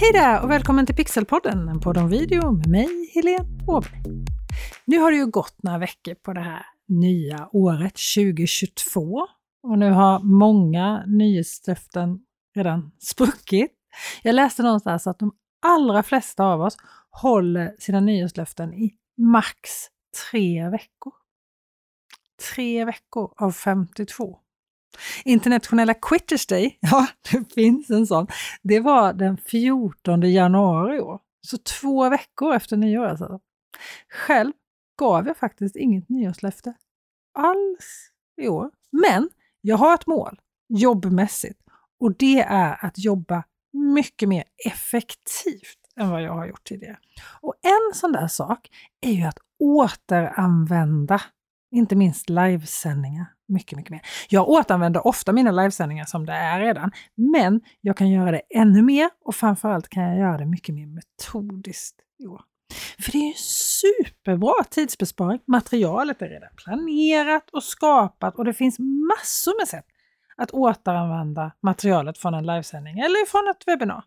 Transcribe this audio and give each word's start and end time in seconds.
Hej 0.00 0.12
där 0.12 0.42
och 0.42 0.50
välkommen 0.50 0.86
till 0.86 0.94
Pixelpodden, 0.94 1.68
en 1.68 1.80
podd 1.80 1.98
om 1.98 2.08
video 2.08 2.52
med 2.52 2.66
mig, 2.66 3.10
Helene 3.14 3.64
Åberg. 3.66 4.02
Nu 4.84 4.98
har 4.98 5.10
det 5.10 5.16
ju 5.16 5.26
gått 5.26 5.62
några 5.62 5.78
veckor 5.78 6.14
på 6.14 6.32
det 6.32 6.40
här 6.40 6.66
nya 6.88 7.48
året 7.52 7.94
2022 8.16 9.26
och 9.62 9.78
nu 9.78 9.90
har 9.90 10.20
många 10.20 11.04
nyhetslöften 11.06 12.18
redan 12.56 12.92
spruckit. 12.98 13.72
Jag 14.22 14.34
läste 14.34 14.62
någonstans 14.62 15.06
att 15.06 15.18
de 15.18 15.32
allra 15.66 16.02
flesta 16.02 16.44
av 16.44 16.60
oss 16.60 16.76
håller 17.10 17.74
sina 17.78 18.00
nyhetslöften 18.00 18.74
i 18.74 18.94
max 19.18 19.70
tre 20.30 20.68
veckor. 20.68 21.12
Tre 22.54 22.84
veckor 22.84 23.32
av 23.36 23.52
52. 23.52 24.38
Internationella 25.24 25.94
Quitters 25.94 26.46
Day, 26.46 26.78
ja 26.80 27.06
det 27.30 27.54
finns 27.54 27.90
en 27.90 28.06
sån, 28.06 28.26
det 28.62 28.80
var 28.80 29.12
den 29.12 29.36
14 29.36 30.22
januari 30.22 30.96
i 30.96 31.00
år. 31.00 31.20
Så 31.46 31.58
två 31.58 32.08
veckor 32.08 32.54
efter 32.54 32.76
nyår 32.76 33.06
alltså. 33.06 33.40
Själv 34.08 34.52
gav 34.98 35.26
jag 35.26 35.36
faktiskt 35.36 35.76
inget 35.76 36.08
nyårslöfte 36.08 36.74
alls 37.34 38.10
i 38.40 38.48
år. 38.48 38.70
Men 38.92 39.28
jag 39.60 39.76
har 39.76 39.94
ett 39.94 40.06
mål 40.06 40.40
jobbmässigt 40.68 41.60
och 42.00 42.16
det 42.16 42.40
är 42.40 42.84
att 42.84 42.98
jobba 42.98 43.44
mycket 43.72 44.28
mer 44.28 44.44
effektivt 44.66 45.78
än 45.96 46.10
vad 46.10 46.22
jag 46.22 46.32
har 46.32 46.46
gjort 46.46 46.64
tidigare. 46.64 46.98
Och 47.40 47.54
en 47.62 47.94
sån 47.94 48.12
där 48.12 48.28
sak 48.28 48.68
är 49.00 49.12
ju 49.12 49.22
att 49.22 49.38
återanvända, 49.58 51.22
inte 51.70 51.96
minst 51.96 52.28
livesändningar, 52.28 53.26
mycket, 53.50 53.76
mycket 53.76 53.90
mer. 53.90 54.00
Jag 54.28 54.48
återanvänder 54.48 55.06
ofta 55.06 55.32
mina 55.32 55.50
livesändningar 55.50 56.04
som 56.04 56.26
det 56.26 56.32
är 56.32 56.60
redan, 56.60 56.90
men 57.14 57.60
jag 57.80 57.96
kan 57.96 58.10
göra 58.10 58.30
det 58.30 58.42
ännu 58.54 58.82
mer 58.82 59.10
och 59.24 59.34
framförallt 59.34 59.88
kan 59.88 60.02
jag 60.02 60.18
göra 60.18 60.38
det 60.38 60.46
mycket 60.46 60.74
mer 60.74 60.86
metodiskt 60.86 61.96
i 62.18 62.26
år. 62.26 62.40
För 62.98 63.12
det 63.12 63.18
är 63.18 63.28
en 63.28 63.34
superbra 63.36 64.64
tidsbesparing. 64.70 65.40
Materialet 65.46 66.22
är 66.22 66.28
redan 66.28 66.50
planerat 66.56 67.50
och 67.50 67.62
skapat 67.62 68.36
och 68.38 68.44
det 68.44 68.54
finns 68.54 68.78
massor 68.78 69.60
med 69.60 69.68
sätt 69.68 69.86
att 70.36 70.50
återanvända 70.50 71.52
materialet 71.62 72.18
från 72.18 72.34
en 72.34 72.46
livesändning 72.46 72.98
eller 72.98 73.26
från 73.26 73.48
ett 73.48 73.62
webbinar. 73.66 74.04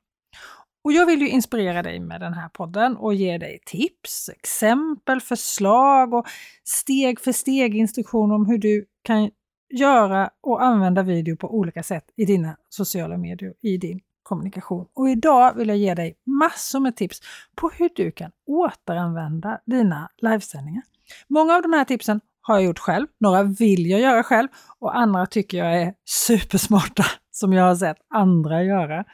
Och 0.83 0.93
jag 0.93 1.05
vill 1.05 1.21
ju 1.21 1.29
inspirera 1.29 1.83
dig 1.83 1.99
med 1.99 2.21
den 2.21 2.33
här 2.33 2.49
podden 2.49 2.97
och 2.97 3.13
ge 3.13 3.37
dig 3.37 3.59
tips, 3.65 4.29
exempel, 4.29 5.21
förslag 5.21 6.13
och 6.13 6.27
steg 6.63 7.19
för 7.19 7.31
steg 7.31 7.75
instruktioner 7.75 8.35
om 8.35 8.45
hur 8.45 8.57
du 8.57 8.85
kan 9.03 9.31
göra 9.73 10.29
och 10.41 10.63
använda 10.63 11.03
video 11.03 11.37
på 11.37 11.55
olika 11.55 11.83
sätt 11.83 12.05
i 12.15 12.25
dina 12.25 12.57
sociala 12.69 13.17
medier, 13.17 13.53
i 13.61 13.77
din 13.77 13.99
kommunikation. 14.23 14.87
Och 14.93 15.09
idag 15.09 15.53
vill 15.53 15.67
jag 15.67 15.77
ge 15.77 15.93
dig 15.93 16.15
massor 16.25 16.79
med 16.79 16.95
tips 16.95 17.19
på 17.55 17.69
hur 17.69 17.89
du 17.95 18.11
kan 18.11 18.31
återanvända 18.47 19.59
dina 19.65 20.09
livesändningar. 20.17 20.83
Många 21.27 21.55
av 21.55 21.61
de 21.61 21.73
här 21.73 21.85
tipsen 21.85 22.21
har 22.41 22.55
jag 22.55 22.63
gjort 22.63 22.79
själv, 22.79 23.07
några 23.19 23.43
vill 23.43 23.89
jag 23.89 23.99
göra 23.99 24.23
själv 24.23 24.47
och 24.79 24.97
andra 24.97 25.25
tycker 25.25 25.57
jag 25.57 25.81
är 25.81 25.93
supersmarta 26.05 27.05
som 27.31 27.53
jag 27.53 27.63
har 27.63 27.75
sett 27.75 27.97
andra 28.09 28.63
göra. 28.63 29.05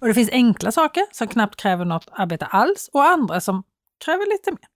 Och 0.00 0.06
det 0.06 0.14
finns 0.14 0.30
enkla 0.32 0.72
saker 0.72 1.04
som 1.12 1.28
knappt 1.28 1.56
kräver 1.56 1.84
något 1.84 2.08
arbete 2.12 2.46
alls 2.46 2.90
och 2.92 3.04
andra 3.04 3.40
som 3.40 3.62
kräver 4.04 4.26
lite 4.32 4.50
mer. 4.50 4.68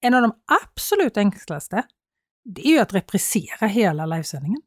En 0.00 0.14
av 0.14 0.22
de 0.22 0.32
absolut 0.62 1.16
enklaste, 1.16 1.82
det 2.44 2.66
är 2.66 2.70
ju 2.70 2.78
att 2.78 2.94
reprisera 2.94 3.66
hela 3.66 4.06
livesändningen. 4.06 4.62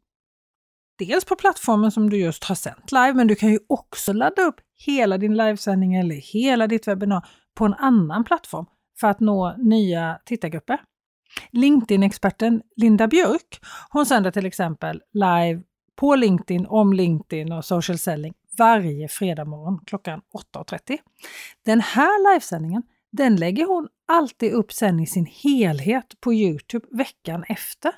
Dels 1.00 1.26
på 1.26 1.36
plattformen 1.36 1.92
som 1.92 2.10
du 2.10 2.18
just 2.18 2.44
har 2.44 2.56
sänt 2.56 2.92
live, 2.92 3.14
men 3.14 3.28
du 3.28 3.36
kan 3.36 3.52
ju 3.52 3.60
också 3.70 4.14
ladda 4.14 4.42
upp 4.42 4.56
hela 4.86 5.18
din 5.18 5.38
livesändning 5.38 5.96
eller 5.96 6.16
hela 6.16 6.68
ditt 6.68 6.88
webbinar 6.88 7.28
på 7.56 7.66
en 7.66 7.74
annan 7.74 8.24
plattform 8.24 8.66
för 9.00 9.08
att 9.08 9.20
nå 9.20 9.56
nya 9.58 10.20
tittargrupper. 10.26 10.82
LinkedIn-experten 11.52 12.62
Linda 12.76 13.08
Björk, 13.08 13.60
hon 13.90 14.06
sänder 14.06 14.32
till 14.32 14.46
exempel 14.46 15.02
live 15.14 15.62
på 15.96 16.16
LinkedIn 16.16 16.66
om 16.66 16.94
LinkedIn 16.94 17.52
och 17.52 17.66
social 17.66 17.98
selling 17.98 18.34
varje 18.58 19.08
fredag 19.08 19.46
morgon 19.46 19.80
klockan 19.86 20.22
8.30. 20.56 20.98
Den 21.66 21.82
här 21.82 22.34
livesändningen 22.34 22.84
den 23.12 23.36
lägger 23.36 23.66
hon 23.66 23.88
alltid 24.08 24.54
upp 24.54 24.72
sen 24.72 25.00
i 25.00 25.08
sin 25.08 25.26
helhet 25.26 26.22
på 26.22 26.34
Youtube 26.34 26.88
veckan 26.92 27.44
efter. 27.48 27.92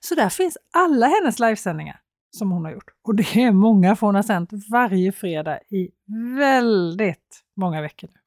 Så 0.00 0.14
där 0.14 0.28
finns 0.28 0.58
alla 0.74 1.06
hennes 1.06 1.38
livesändningar 1.38 2.00
som 2.30 2.50
hon 2.50 2.64
har 2.64 2.72
gjort. 2.72 2.90
Och 3.02 3.14
det 3.14 3.36
är 3.36 3.52
många, 3.52 3.96
för 3.96 4.06
hon 4.06 4.14
har 4.14 4.22
sänt 4.22 4.50
varje 4.70 5.12
fredag 5.12 5.58
i 5.58 5.90
väldigt 6.36 7.40
många 7.56 7.80
veckor 7.80 8.08
nu. 8.08 8.20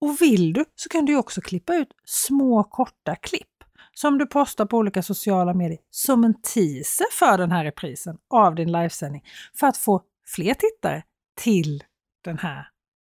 Och 0.00 0.20
vill 0.20 0.52
du 0.52 0.64
så 0.74 0.88
kan 0.88 1.04
du 1.04 1.16
också 1.16 1.40
klippa 1.40 1.74
ut 1.74 1.88
små 2.04 2.64
korta 2.64 3.16
klipp 3.16 3.48
som 3.94 4.18
du 4.18 4.26
postar 4.26 4.66
på 4.66 4.76
olika 4.76 5.02
sociala 5.02 5.54
medier 5.54 5.78
som 5.90 6.24
en 6.24 6.34
teaser 6.40 7.06
för 7.12 7.38
den 7.38 7.52
här 7.52 7.64
reprisen 7.64 8.18
av 8.30 8.54
din 8.54 8.72
livesändning 8.72 9.22
för 9.58 9.66
att 9.66 9.76
få 9.76 10.02
fler 10.28 10.54
tittare 10.54 11.02
till 11.40 11.84
den 12.24 12.38
här 12.38 12.68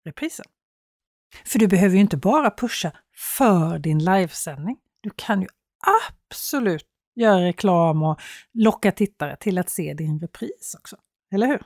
reprisen. 0.06 0.46
För 1.46 1.60
du 1.60 1.68
behöver 1.68 1.96
ju 1.96 2.02
inte 2.02 2.18
bara 2.18 2.52
pusha 2.52 2.92
för 3.36 3.80
din 3.80 4.00
livesändning. 4.00 4.78
Du 5.02 5.10
kan 5.16 5.42
ju 5.42 5.48
absolut 6.30 6.88
göra 7.16 7.46
reklam 7.46 8.04
och 8.04 8.22
locka 8.54 8.92
tittare 8.92 9.36
till 9.36 9.58
att 9.58 9.70
se 9.70 9.94
din 9.94 10.20
repris 10.20 10.76
också. 10.80 10.98
Eller 11.34 11.48
hur? 11.48 11.62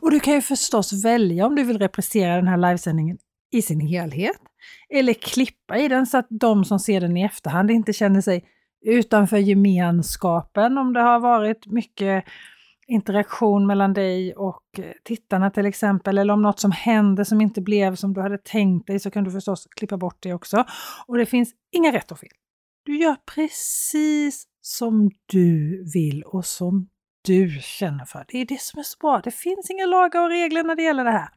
Och 0.00 0.10
du 0.10 0.20
kan 0.20 0.34
ju 0.34 0.42
förstås 0.42 1.04
välja 1.04 1.46
om 1.46 1.54
du 1.54 1.64
vill 1.64 1.78
reprisera 1.78 2.36
den 2.36 2.48
här 2.48 2.56
livesändningen 2.56 3.18
i 3.52 3.62
sin 3.62 3.80
helhet 3.80 4.40
eller 4.88 5.14
klippa 5.14 5.76
i 5.76 5.88
den 5.88 6.06
så 6.06 6.18
att 6.18 6.26
de 6.30 6.64
som 6.64 6.78
ser 6.78 7.00
den 7.00 7.16
i 7.16 7.22
efterhand 7.22 7.70
inte 7.70 7.92
känner 7.92 8.20
sig 8.20 8.44
utanför 8.86 9.36
gemenskapen 9.36 10.78
om 10.78 10.92
det 10.92 11.00
har 11.00 11.20
varit 11.20 11.66
mycket 11.66 12.24
interaktion 12.88 13.66
mellan 13.66 13.92
dig 13.92 14.34
och 14.34 14.62
eh, 14.78 14.92
tittarna 15.04 15.50
till 15.50 15.66
exempel, 15.66 16.18
eller 16.18 16.34
om 16.34 16.42
något 16.42 16.60
som 16.60 16.72
hände 16.72 17.24
som 17.24 17.40
inte 17.40 17.60
blev 17.60 17.94
som 17.94 18.14
du 18.14 18.20
hade 18.20 18.38
tänkt 18.38 18.86
dig 18.86 19.00
så 19.00 19.10
kan 19.10 19.24
du 19.24 19.30
förstås 19.30 19.66
klippa 19.76 19.96
bort 19.96 20.16
det 20.20 20.34
också. 20.34 20.64
Och 21.06 21.16
det 21.16 21.26
finns 21.26 21.54
inga 21.72 21.92
rätt 21.92 22.12
och 22.12 22.18
fel. 22.18 22.28
Du 22.84 22.98
gör 22.98 23.16
precis 23.34 24.46
som 24.60 25.10
du 25.26 25.84
vill 25.94 26.22
och 26.22 26.44
som 26.44 26.88
du 27.24 27.58
känner 27.62 28.04
för. 28.04 28.24
Det 28.28 28.38
är 28.38 28.46
det 28.46 28.60
som 28.60 28.78
är 28.78 28.84
så 28.84 28.96
bra. 29.00 29.20
Det 29.24 29.30
finns 29.30 29.70
inga 29.70 29.86
lagar 29.86 30.22
och 30.22 30.30
regler 30.30 30.64
när 30.64 30.76
det 30.76 30.82
gäller 30.82 31.04
det 31.04 31.10
här. 31.10 31.28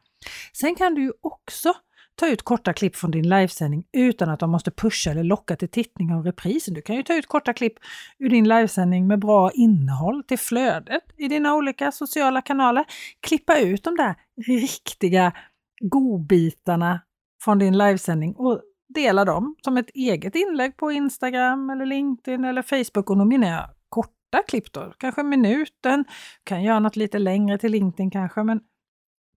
Sen 0.52 0.74
kan 0.74 0.94
du 0.94 1.02
ju 1.02 1.12
också 1.20 1.74
ta 2.20 2.28
ut 2.28 2.42
korta 2.42 2.72
klipp 2.72 2.96
från 2.96 3.10
din 3.10 3.28
livesändning 3.28 3.84
utan 3.92 4.30
att 4.30 4.40
de 4.40 4.50
måste 4.50 4.70
pusha 4.70 5.10
eller 5.10 5.24
locka 5.24 5.56
till 5.56 5.68
tittning 5.68 6.12
av 6.14 6.24
reprisen. 6.24 6.74
Du 6.74 6.82
kan 6.82 6.96
ju 6.96 7.02
ta 7.02 7.14
ut 7.14 7.26
korta 7.26 7.52
klipp 7.52 7.74
ur 8.18 8.28
din 8.28 8.48
livesändning 8.48 9.06
med 9.06 9.18
bra 9.18 9.50
innehåll 9.50 10.22
till 10.24 10.38
flödet 10.38 11.02
i 11.16 11.28
dina 11.28 11.54
olika 11.54 11.92
sociala 11.92 12.42
kanaler. 12.42 12.84
Klippa 13.20 13.58
ut 13.58 13.84
de 13.84 13.96
där 13.96 14.14
riktiga 14.46 15.32
godbitarna 15.80 17.00
från 17.44 17.58
din 17.58 17.78
livesändning 17.78 18.34
och 18.34 18.60
dela 18.88 19.24
dem 19.24 19.56
som 19.64 19.76
ett 19.76 19.90
eget 19.94 20.34
inlägg 20.34 20.76
på 20.76 20.92
Instagram 20.92 21.70
eller 21.70 21.86
LinkedIn 21.86 22.44
eller 22.44 22.62
Facebook. 22.62 23.10
Och 23.10 23.18
då 23.18 23.24
menar 23.24 23.48
jag 23.48 23.70
korta 23.88 24.42
klipp 24.48 24.72
då, 24.72 24.92
kanske 24.98 25.22
minuten, 25.22 26.04
Du 26.08 26.44
kan 26.44 26.62
göra 26.62 26.78
något 26.78 26.96
lite 26.96 27.18
längre 27.18 27.58
till 27.58 27.72
LinkedIn 27.72 28.10
kanske, 28.10 28.42
men 28.42 28.60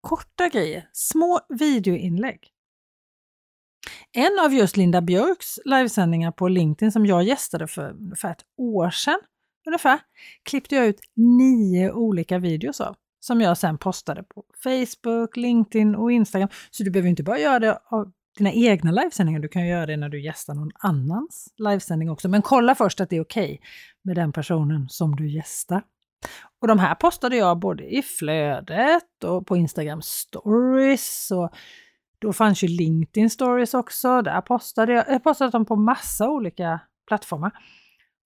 korta 0.01 0.49
grejer, 0.49 0.89
små 0.91 1.39
videoinlägg. 1.49 2.52
En 4.11 4.39
av 4.45 4.53
just 4.53 4.77
Linda 4.77 5.01
Björks 5.01 5.59
livesändningar 5.65 6.31
på 6.31 6.47
LinkedIn 6.47 6.91
som 6.91 7.05
jag 7.05 7.23
gästade 7.23 7.67
för 7.67 7.91
ungefär 7.91 8.31
ett 8.31 8.45
år 8.57 8.89
sedan, 8.89 9.19
ungefär, 9.67 9.99
klippte 10.43 10.75
jag 10.75 10.85
ut 10.85 10.99
nio 11.15 11.91
olika 11.91 12.39
videos 12.39 12.81
av 12.81 12.95
som 13.19 13.41
jag 13.41 13.57
sen 13.57 13.77
postade 13.77 14.23
på 14.23 14.43
Facebook, 14.63 15.37
LinkedIn 15.37 15.95
och 15.95 16.11
Instagram. 16.11 16.49
Så 16.71 16.83
du 16.83 16.91
behöver 16.91 17.09
inte 17.09 17.23
bara 17.23 17.39
göra 17.39 17.59
det 17.59 17.79
av 17.85 18.11
dina 18.37 18.51
egna 18.51 18.91
livesändningar, 18.91 19.39
du 19.39 19.47
kan 19.47 19.67
göra 19.67 19.85
det 19.85 19.97
när 19.97 20.09
du 20.09 20.23
gästar 20.23 20.53
någon 20.53 20.71
annans 20.79 21.53
livesändning 21.57 22.09
också. 22.09 22.29
Men 22.29 22.41
kolla 22.41 22.75
först 22.75 23.01
att 23.01 23.09
det 23.09 23.15
är 23.15 23.21
okej 23.21 23.43
okay 23.43 23.57
med 24.03 24.15
den 24.15 24.31
personen 24.31 24.89
som 24.89 25.15
du 25.15 25.29
gästar. 25.29 25.83
Och 26.61 26.67
de 26.67 26.79
här 26.79 26.95
postade 26.95 27.35
jag 27.35 27.59
både 27.59 27.95
i 27.95 28.01
flödet 28.01 29.23
och 29.23 29.47
på 29.47 29.57
Instagram 29.57 30.01
stories 30.01 31.31
och 31.31 31.53
då 32.23 32.33
fanns 32.33 32.63
ju 32.63 32.67
LinkedIn 32.67 33.29
stories 33.29 33.73
också. 33.73 34.21
Där 34.21 34.41
postade 34.41 34.93
jag, 34.93 35.05
jag 35.09 35.23
postade 35.23 35.51
dem 35.51 35.65
på 35.65 35.75
massa 35.75 36.29
olika 36.29 36.79
plattformar. 37.07 37.51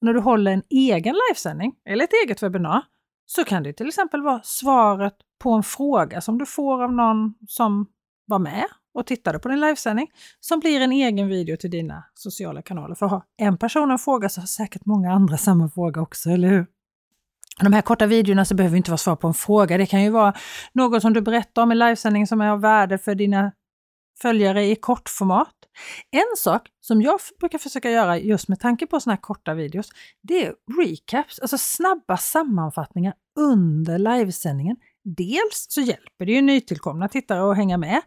När 0.01 0.13
du 0.13 0.19
håller 0.19 0.51
en 0.51 0.63
egen 0.69 1.15
livesändning 1.29 1.75
eller 1.89 2.03
ett 2.03 2.13
eget 2.25 2.43
webbinar 2.43 2.83
så 3.25 3.43
kan 3.43 3.63
det 3.63 3.73
till 3.73 3.87
exempel 3.87 4.21
vara 4.21 4.41
svaret 4.43 5.13
på 5.39 5.51
en 5.51 5.63
fråga 5.63 6.21
som 6.21 6.37
du 6.37 6.45
får 6.45 6.83
av 6.83 6.93
någon 6.93 7.33
som 7.47 7.87
var 8.25 8.39
med 8.39 8.65
och 8.93 9.05
tittade 9.05 9.39
på 9.39 9.49
din 9.49 9.59
livesändning 9.59 10.07
som 10.39 10.59
blir 10.59 10.81
en 10.81 10.91
egen 10.91 11.27
video 11.27 11.57
till 11.57 11.71
dina 11.71 12.03
sociala 12.13 12.61
kanaler. 12.61 12.95
För 12.95 13.05
har 13.05 13.23
en 13.37 13.57
person 13.57 13.91
en 13.91 13.99
fråga 13.99 14.29
så 14.29 14.41
har 14.41 14.47
säkert 14.47 14.85
många 14.85 15.11
andra 15.11 15.37
samma 15.37 15.69
fråga 15.69 16.01
också, 16.01 16.29
eller 16.29 16.47
hur? 16.47 16.65
De 17.61 17.73
här 17.73 17.81
korta 17.81 18.05
videorna 18.05 18.45
så 18.45 18.55
behöver 18.55 18.77
inte 18.77 18.91
vara 18.91 18.97
svar 18.97 19.15
på 19.15 19.27
en 19.27 19.33
fråga. 19.33 19.77
Det 19.77 19.85
kan 19.85 20.03
ju 20.03 20.09
vara 20.09 20.33
något 20.73 21.01
som 21.01 21.13
du 21.13 21.21
berättar 21.21 21.61
om 21.63 21.71
i 21.71 21.75
livesändning 21.75 22.27
som 22.27 22.41
är 22.41 22.49
av 22.49 22.61
värde 22.61 22.97
för 22.97 23.15
dina 23.15 23.51
följare 24.21 24.65
i 24.65 24.75
kortformat. 24.75 25.53
En 26.11 26.37
sak 26.37 26.69
som 26.81 27.01
jag 27.01 27.19
brukar 27.39 27.57
försöka 27.57 27.91
göra 27.91 28.17
just 28.17 28.47
med 28.47 28.59
tanke 28.59 28.87
på 28.87 28.99
såna 28.99 29.13
här 29.13 29.21
korta 29.21 29.53
videos, 29.53 29.89
det 30.21 30.45
är 30.45 30.53
recaps, 30.81 31.39
alltså 31.39 31.57
snabba 31.57 32.17
sammanfattningar 32.17 33.13
under 33.39 33.97
livesändningen. 33.97 34.77
Dels 35.03 35.65
så 35.69 35.81
hjälper 35.81 36.25
det 36.25 36.31
ju 36.31 36.41
nytillkomna 36.41 37.07
tittare 37.07 37.51
att 37.51 37.57
hänga 37.57 37.77
med. 37.77 38.01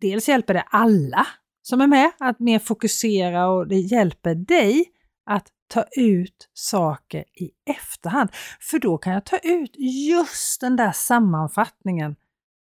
Dels 0.00 0.28
hjälper 0.28 0.54
det 0.54 0.64
alla 0.70 1.26
som 1.62 1.80
är 1.80 1.86
med 1.86 2.10
att 2.18 2.38
mer 2.40 2.58
fokusera 2.58 3.48
och 3.48 3.68
det 3.68 3.78
hjälper 3.78 4.34
dig 4.34 4.84
att 5.30 5.48
ta 5.68 5.84
ut 5.96 6.48
saker 6.54 7.24
i 7.34 7.50
efterhand. 7.70 8.30
För 8.60 8.78
då 8.78 8.98
kan 8.98 9.12
jag 9.12 9.26
ta 9.26 9.36
ut 9.36 9.74
just 10.08 10.60
den 10.60 10.76
där 10.76 10.92
sammanfattningen 10.92 12.16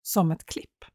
som 0.04 0.32
ett 0.32 0.46
klipp. 0.46 0.86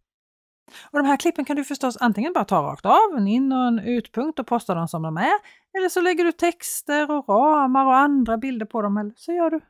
Och 0.90 0.98
de 0.98 1.06
här 1.06 1.16
klippen 1.16 1.44
kan 1.44 1.56
du 1.56 1.64
förstås 1.64 1.96
antingen 2.00 2.32
bara 2.32 2.44
ta 2.44 2.62
rakt 2.62 2.86
av, 2.86 3.16
en 3.16 3.28
in 3.28 3.52
och 3.52 3.66
en 3.66 3.78
utpunkt 3.78 4.38
och 4.38 4.46
posta 4.46 4.74
dem 4.74 4.88
som 4.88 5.02
de 5.02 5.16
är. 5.16 5.38
Eller 5.78 5.88
så 5.88 6.00
lägger 6.00 6.24
du 6.24 6.32
texter 6.32 7.10
och 7.10 7.28
ramar 7.28 7.86
och 7.86 7.96
andra 7.96 8.36
bilder 8.36 8.66
på 8.66 8.82
dem. 8.82 8.96
Eller 8.96 9.12
så 9.16 9.32
gör 9.32 9.50
du 9.50 9.60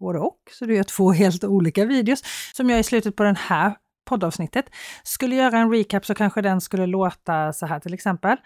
både 0.00 0.18
och. 0.18 0.38
Så 0.52 0.64
du 0.64 0.76
gör 0.76 0.82
två 0.82 1.10
helt 1.12 1.44
olika 1.44 1.84
videos 1.84 2.22
som 2.54 2.70
jag 2.70 2.80
i 2.80 2.82
slutet 2.82 3.16
på 3.16 3.22
den 3.22 3.36
här 3.36 3.76
poddavsnittet 4.06 4.70
skulle 5.02 5.36
göra 5.36 5.58
en 5.58 5.70
recap 5.70 6.06
så 6.06 6.14
kanske 6.14 6.42
den 6.42 6.60
skulle 6.60 6.86
låta 6.86 7.52
så 7.52 7.66
här 7.66 7.80
till 7.80 7.94
exempel. 7.94 8.36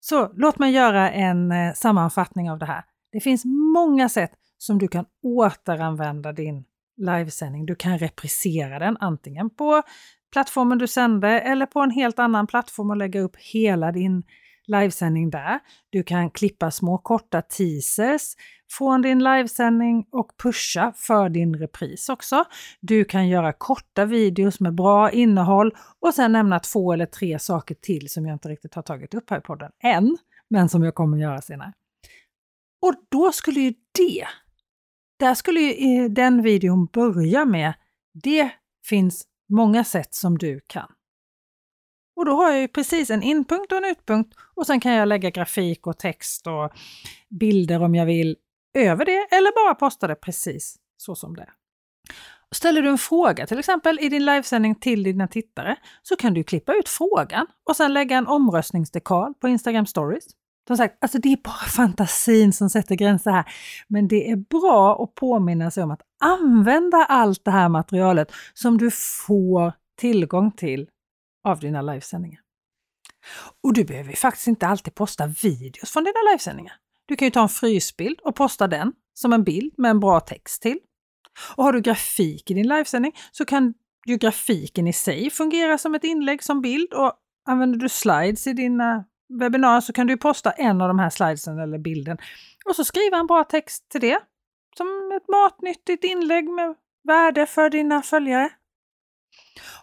Så 0.00 0.30
låt 0.34 0.58
mig 0.58 0.72
göra 0.72 1.10
en 1.10 1.52
eh, 1.52 1.72
sammanfattning 1.74 2.50
av 2.50 2.58
det 2.58 2.66
här. 2.66 2.84
Det 3.12 3.20
finns 3.20 3.42
många 3.74 4.08
sätt 4.08 4.32
som 4.58 4.78
du 4.78 4.88
kan 4.88 5.04
återanvända 5.22 6.32
din 6.32 6.64
livesändning. 6.96 7.66
Du 7.66 7.74
kan 7.74 7.98
reprisera 7.98 8.78
den 8.78 8.96
antingen 9.00 9.50
på 9.50 9.82
plattformen 10.32 10.78
du 10.78 10.86
sände 10.86 11.28
eller 11.28 11.66
på 11.66 11.80
en 11.80 11.90
helt 11.90 12.18
annan 12.18 12.46
plattform 12.46 12.90
och 12.90 12.96
lägga 12.96 13.20
upp 13.20 13.36
hela 13.36 13.92
din 13.92 14.22
livesändning 14.66 15.30
där. 15.30 15.60
Du 15.90 16.02
kan 16.02 16.30
klippa 16.30 16.70
små 16.70 16.98
korta 16.98 17.42
teasers 17.42 18.22
från 18.70 19.02
din 19.02 19.24
livesändning 19.24 20.06
och 20.12 20.30
pusha 20.42 20.92
för 20.96 21.28
din 21.28 21.54
repris 21.54 22.08
också. 22.08 22.44
Du 22.80 23.04
kan 23.04 23.28
göra 23.28 23.52
korta 23.52 24.04
videos 24.04 24.60
med 24.60 24.74
bra 24.74 25.10
innehåll 25.10 25.72
och 26.00 26.14
sen 26.14 26.32
nämna 26.32 26.60
två 26.60 26.92
eller 26.92 27.06
tre 27.06 27.38
saker 27.38 27.74
till 27.74 28.08
som 28.08 28.26
jag 28.26 28.34
inte 28.34 28.48
riktigt 28.48 28.74
har 28.74 28.82
tagit 28.82 29.14
upp 29.14 29.30
här 29.30 29.38
i 29.38 29.40
podden 29.40 29.70
än, 29.82 30.16
men 30.50 30.68
som 30.68 30.82
jag 30.82 30.94
kommer 30.94 31.18
göra 31.18 31.40
senare. 31.40 31.72
Och 32.82 32.94
då 33.08 33.32
skulle 33.32 33.60
ju 33.60 33.74
det, 33.98 34.26
där 35.18 35.34
skulle 35.34 35.60
ju 35.60 36.04
eh, 36.04 36.10
den 36.10 36.42
videon 36.42 36.86
börja 36.86 37.44
med, 37.44 37.74
det 38.22 38.50
finns 38.88 39.24
många 39.48 39.84
sätt 39.84 40.14
som 40.14 40.38
du 40.38 40.60
kan. 40.66 40.92
Och 42.16 42.24
då 42.24 42.32
har 42.32 42.50
jag 42.50 42.60
ju 42.60 42.68
precis 42.68 43.10
en 43.10 43.22
inpunkt 43.22 43.72
och 43.72 43.78
en 43.78 43.84
utpunkt 43.84 44.34
och 44.54 44.66
sen 44.66 44.80
kan 44.80 44.92
jag 44.92 45.08
lägga 45.08 45.30
grafik 45.30 45.86
och 45.86 45.98
text 45.98 46.46
och 46.46 46.72
bilder 47.28 47.82
om 47.82 47.94
jag 47.94 48.06
vill 48.06 48.36
över 48.74 49.04
det 49.04 49.26
eller 49.30 49.66
bara 49.66 49.74
posta 49.74 50.06
det 50.06 50.14
precis 50.14 50.76
så 50.96 51.14
som 51.14 51.36
det 51.36 51.42
är. 51.42 51.52
Ställer 52.54 52.82
du 52.82 52.88
en 52.88 52.98
fråga 52.98 53.46
till 53.46 53.58
exempel 53.58 53.98
i 54.00 54.08
din 54.08 54.24
livesändning 54.24 54.74
till 54.74 55.02
dina 55.02 55.28
tittare 55.28 55.76
så 56.02 56.16
kan 56.16 56.34
du 56.34 56.44
klippa 56.44 56.74
ut 56.74 56.88
frågan 56.88 57.46
och 57.64 57.76
sen 57.76 57.94
lägga 57.94 58.16
en 58.16 58.26
omröstningsdekal 58.26 59.34
på 59.34 59.48
Instagram 59.48 59.86
stories. 59.86 60.24
Som 60.66 60.76
sagt, 60.76 60.98
alltså 61.00 61.18
det 61.18 61.32
är 61.32 61.36
bara 61.36 61.54
fantasin 61.54 62.52
som 62.52 62.70
sätter 62.70 62.94
gränser 62.94 63.30
här. 63.30 63.44
Men 63.88 64.08
det 64.08 64.30
är 64.30 64.36
bra 64.36 65.02
att 65.04 65.14
påminna 65.14 65.70
sig 65.70 65.82
om 65.82 65.90
att 65.90 66.02
använda 66.20 66.96
allt 66.96 67.44
det 67.44 67.50
här 67.50 67.68
materialet 67.68 68.32
som 68.54 68.78
du 68.78 68.90
får 69.26 69.72
tillgång 69.98 70.52
till 70.52 70.88
av 71.44 71.60
dina 71.60 71.82
livesändningar. 71.82 72.40
Och 73.62 73.72
du 73.72 73.84
behöver 73.84 74.12
faktiskt 74.12 74.46
inte 74.46 74.66
alltid 74.66 74.94
posta 74.94 75.26
videos 75.26 75.90
från 75.90 76.04
dina 76.04 76.30
livesändningar. 76.30 76.74
Du 77.06 77.16
kan 77.16 77.26
ju 77.26 77.30
ta 77.30 77.42
en 77.42 77.48
frysbild 77.48 78.20
och 78.20 78.34
posta 78.34 78.68
den 78.68 78.92
som 79.14 79.32
en 79.32 79.44
bild 79.44 79.74
med 79.76 79.90
en 79.90 80.00
bra 80.00 80.20
text 80.20 80.62
till. 80.62 80.78
Och 81.56 81.64
har 81.64 81.72
du 81.72 81.80
grafik 81.80 82.50
i 82.50 82.54
din 82.54 82.68
livesändning 82.68 83.12
så 83.32 83.44
kan 83.44 83.74
ju 84.06 84.16
grafiken 84.16 84.86
i 84.86 84.92
sig 84.92 85.30
fungera 85.30 85.78
som 85.78 85.94
ett 85.94 86.04
inlägg 86.04 86.42
som 86.42 86.60
bild 86.60 86.92
och 86.92 87.12
använder 87.48 87.78
du 87.78 87.88
slides 87.88 88.46
i 88.46 88.52
dina 88.52 89.04
webbinarier 89.28 89.80
så 89.80 89.92
kan 89.92 90.06
du 90.06 90.16
posta 90.16 90.50
en 90.50 90.80
av 90.80 90.88
de 90.88 90.98
här 90.98 91.10
slidesen 91.10 91.58
eller 91.58 91.78
bilden 91.78 92.18
och 92.64 92.76
så 92.76 92.84
skriva 92.84 93.16
en 93.16 93.26
bra 93.26 93.44
text 93.44 93.88
till 93.88 94.00
det 94.00 94.18
som 94.76 95.12
ett 95.16 95.28
matnyttigt 95.28 96.04
inlägg 96.04 96.48
med 96.48 96.74
värde 97.04 97.46
för 97.46 97.70
dina 97.70 98.02
följare. 98.02 98.50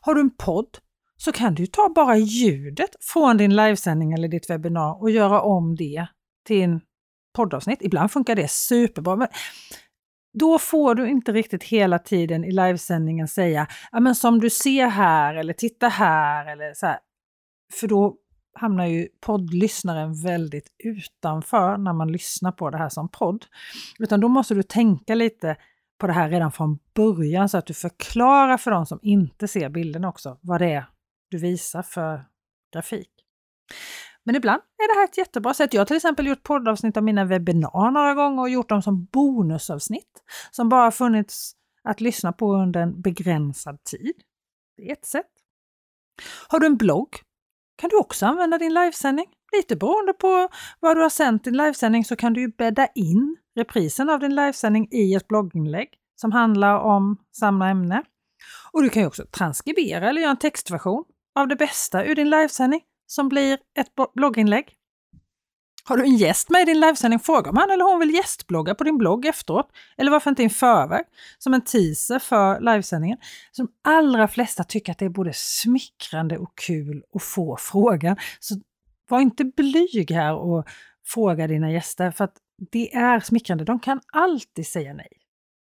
Har 0.01 0.15
du 0.15 0.21
en 0.21 0.35
podd 0.37 0.77
så 1.17 1.31
kan 1.31 1.55
du 1.55 1.65
ta 1.65 1.89
bara 1.89 2.17
ljudet 2.17 2.89
från 2.99 3.37
din 3.37 3.55
livesändning 3.55 4.13
eller 4.13 4.27
ditt 4.27 4.49
webbinar 4.49 5.01
och 5.01 5.11
göra 5.11 5.41
om 5.41 5.75
det 5.75 6.07
till 6.47 6.61
en 6.61 6.81
poddavsnitt. 7.35 7.81
Ibland 7.81 8.11
funkar 8.11 8.35
det 8.35 8.51
superbra. 8.51 9.15
Men 9.15 9.27
då 10.39 10.59
får 10.59 10.95
du 10.95 11.09
inte 11.09 11.31
riktigt 11.31 11.63
hela 11.63 11.99
tiden 11.99 12.43
i 12.43 12.51
livesändningen 12.51 13.27
säga 13.27 13.67
ja, 13.91 13.99
men 13.99 14.15
som 14.15 14.39
du 14.39 14.49
ser 14.49 14.87
här 14.87 15.35
eller 15.35 15.53
titta 15.53 15.87
här 15.87 16.45
eller 16.45 16.73
så 16.73 16.85
här. 16.85 16.99
För 17.73 17.87
då 17.87 18.15
hamnar 18.53 18.85
ju 18.85 19.07
poddlyssnaren 19.19 20.13
väldigt 20.13 20.67
utanför 20.83 21.77
när 21.77 21.93
man 21.93 22.11
lyssnar 22.11 22.51
på 22.51 22.69
det 22.69 22.77
här 22.77 22.89
som 22.89 23.09
podd. 23.09 23.45
Utan 23.99 24.19
då 24.19 24.27
måste 24.27 24.53
du 24.53 24.63
tänka 24.63 25.15
lite 25.15 25.57
på 25.97 26.07
det 26.07 26.13
här 26.13 26.29
redan 26.29 26.51
från 26.51 26.79
början 26.93 27.49
så 27.49 27.57
att 27.57 27.65
du 27.65 27.73
förklarar 27.73 28.57
för 28.57 28.71
de 28.71 28.85
som 28.85 28.99
inte 29.01 29.47
ser 29.47 29.69
bilden 29.69 30.05
också 30.05 30.37
vad 30.41 30.61
det 30.61 30.73
är 30.73 30.85
du 31.29 31.37
visar 31.37 31.81
för 31.81 32.25
grafik. 32.73 33.09
Men 34.23 34.35
ibland 34.35 34.61
är 34.61 34.95
det 34.95 34.99
här 34.99 35.05
ett 35.07 35.17
jättebra 35.17 35.53
sätt. 35.53 35.73
Jag 35.73 35.81
har 35.81 35.85
till 35.85 35.95
exempel 35.95 36.27
gjort 36.27 36.43
poddavsnitt 36.43 36.97
av 36.97 37.03
mina 37.03 37.25
webbinar 37.25 37.91
några 37.91 38.13
gånger 38.13 38.41
och 38.41 38.49
gjort 38.49 38.69
dem 38.69 38.81
som 38.81 39.05
bonusavsnitt 39.05 40.23
som 40.51 40.69
bara 40.69 40.91
funnits 40.91 41.55
att 41.83 42.01
lyssna 42.01 42.33
på 42.33 42.53
under 42.53 42.81
en 42.81 43.01
begränsad 43.01 43.83
tid. 43.83 44.15
Det 44.77 44.89
är 44.89 44.93
ett 44.93 45.05
sätt. 45.05 45.31
Har 46.47 46.59
du 46.59 46.65
en 46.65 46.77
blogg 46.77 47.09
kan 47.83 47.89
du 47.89 47.97
också 47.97 48.25
använda 48.25 48.57
din 48.57 48.73
livesändning. 48.73 49.25
Lite 49.57 49.75
beroende 49.75 50.13
på 50.13 50.49
vad 50.79 50.97
du 50.97 51.01
har 51.01 51.09
sänt 51.09 51.43
din 51.43 51.57
livesändning 51.57 52.05
så 52.05 52.15
kan 52.15 52.33
du 52.33 52.41
ju 52.41 52.47
bädda 52.47 52.87
in 52.95 53.37
reprisen 53.55 54.09
av 54.09 54.19
din 54.19 54.35
livesändning 54.35 54.87
i 54.91 55.15
ett 55.15 55.27
blogginlägg 55.27 55.89
som 56.15 56.31
handlar 56.31 56.79
om 56.79 57.17
samma 57.39 57.69
ämne. 57.69 58.03
Och 58.71 58.83
du 58.83 58.89
kan 58.89 59.01
ju 59.01 59.07
också 59.07 59.25
transkribera 59.25 60.09
eller 60.09 60.21
göra 60.21 60.31
en 60.31 60.37
textversion 60.37 61.03
av 61.35 61.47
det 61.47 61.55
bästa 61.55 62.05
ur 62.05 62.15
din 62.15 62.29
livesändning 62.29 62.81
som 63.07 63.29
blir 63.29 63.53
ett 63.53 63.87
blogginlägg. 64.15 64.65
Har 65.85 65.97
du 65.97 66.03
en 66.03 66.15
gäst 66.15 66.49
med 66.49 66.61
i 66.61 66.65
din 66.65 66.79
livesändning, 66.79 67.19
fråga 67.19 67.49
om 67.49 67.57
han 67.57 67.71
eller 67.71 67.83
hon 67.83 67.99
vill 67.99 68.13
gästblogga 68.13 68.75
på 68.75 68.83
din 68.83 68.97
blogg 68.97 69.25
efteråt. 69.25 69.71
Eller 69.97 70.11
varför 70.11 70.29
inte 70.29 70.43
i 70.43 70.49
förväg, 70.49 71.05
som 71.37 71.53
en 71.53 71.61
teaser 71.61 72.19
för 72.19 72.59
livesändningen. 72.59 73.17
Så 73.51 73.61
de 73.61 73.71
allra 73.83 74.27
flesta 74.27 74.63
tycker 74.63 74.91
att 74.91 74.97
det 74.97 75.05
är 75.05 75.09
både 75.09 75.31
smickrande 75.33 76.37
och 76.37 76.57
kul 76.67 77.03
att 77.15 77.23
få 77.23 77.57
frågan. 77.59 78.17
Så 78.39 78.55
var 79.09 79.19
inte 79.19 79.45
blyg 79.45 80.11
här 80.11 80.35
och 80.35 80.67
fråga 81.05 81.47
dina 81.47 81.71
gäster, 81.71 82.11
för 82.11 82.23
att 82.23 82.37
det 82.71 82.95
är 82.95 83.19
smickrande. 83.19 83.63
De 83.63 83.79
kan 83.79 84.01
alltid 84.13 84.67
säga 84.67 84.93
nej. 84.93 85.09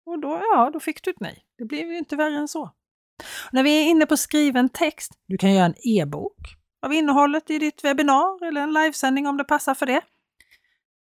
Och 0.07 0.21
då, 0.21 0.41
ja, 0.55 0.71
då 0.73 0.81
fick 0.81 1.05
du 1.05 1.11
ett 1.11 1.21
nej. 1.21 1.39
Det 1.59 1.65
blev 1.65 1.89
ju 1.89 1.99
inte 1.99 2.17
värre 2.17 2.37
än 2.37 2.49
så. 2.49 2.63
Och 2.63 3.53
när 3.53 3.63
vi 3.63 3.83
är 3.83 3.91
inne 3.91 4.07
på 4.07 4.17
skriven 4.17 4.69
text, 4.69 5.13
du 5.27 5.39
kan 5.39 5.55
göra 5.55 5.67
en 5.67 5.75
e-bok 5.85 6.57
av 6.83 6.93
innehållet 6.93 7.51
i 7.51 7.59
ditt 7.59 7.85
webbinar 7.85 8.47
eller 8.47 8.61
en 8.61 8.73
livesändning 8.73 9.27
om 9.27 9.37
det 9.37 9.45
passar 9.45 9.75
för 9.75 9.87
det. 9.87 10.01